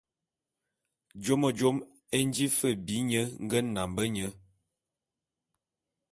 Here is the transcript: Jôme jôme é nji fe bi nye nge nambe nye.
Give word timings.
Jôme 1.23 1.49
jôme 1.57 1.79
é 2.15 2.17
nji 2.29 2.45
fe 2.57 2.69
bi 2.85 2.95
nye 3.09 3.21
nge 3.45 3.59
nambe 3.75 4.03
nye. 4.15 4.27